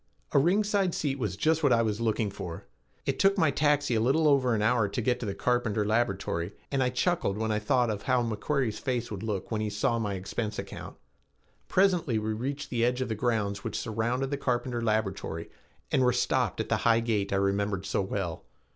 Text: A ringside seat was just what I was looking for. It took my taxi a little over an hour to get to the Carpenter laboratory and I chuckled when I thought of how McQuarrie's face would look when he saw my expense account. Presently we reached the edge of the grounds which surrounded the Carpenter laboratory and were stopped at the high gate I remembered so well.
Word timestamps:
A 0.31 0.39
ringside 0.39 0.95
seat 0.95 1.19
was 1.19 1.35
just 1.37 1.61
what 1.61 1.71
I 1.71 1.83
was 1.83 2.01
looking 2.01 2.31
for. 2.31 2.65
It 3.05 3.19
took 3.19 3.37
my 3.37 3.51
taxi 3.51 3.93
a 3.93 4.01
little 4.01 4.27
over 4.27 4.55
an 4.55 4.61
hour 4.63 4.87
to 4.89 4.99
get 4.99 5.19
to 5.19 5.27
the 5.27 5.35
Carpenter 5.35 5.85
laboratory 5.85 6.53
and 6.71 6.81
I 6.81 6.89
chuckled 6.89 7.37
when 7.37 7.51
I 7.51 7.59
thought 7.59 7.91
of 7.91 8.01
how 8.01 8.23
McQuarrie's 8.23 8.79
face 8.79 9.11
would 9.11 9.21
look 9.21 9.51
when 9.51 9.61
he 9.61 9.69
saw 9.69 9.99
my 9.99 10.15
expense 10.15 10.57
account. 10.57 10.97
Presently 11.67 12.17
we 12.17 12.33
reached 12.33 12.71
the 12.71 12.83
edge 12.83 13.01
of 13.01 13.09
the 13.09 13.13
grounds 13.13 13.63
which 13.63 13.77
surrounded 13.77 14.31
the 14.31 14.37
Carpenter 14.37 14.81
laboratory 14.81 15.51
and 15.91 16.01
were 16.01 16.13
stopped 16.13 16.59
at 16.59 16.69
the 16.69 16.77
high 16.77 17.01
gate 17.01 17.31
I 17.31 17.35
remembered 17.35 17.85
so 17.85 18.01
well. 18.01 18.45